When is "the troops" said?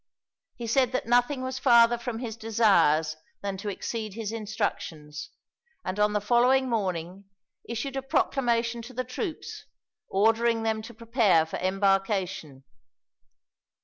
8.93-9.65